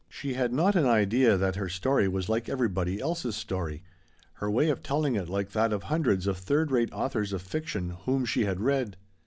[0.09, 3.83] She had not an idea that her story was like everybody else's story—
[4.39, 7.91] her way of telling it like that of hundreds of third rate authors of fiction
[7.91, 8.97] whom she had read.